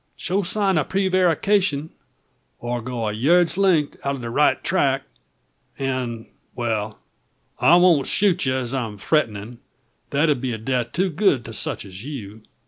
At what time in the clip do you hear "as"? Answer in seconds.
8.53-8.73, 11.85-12.03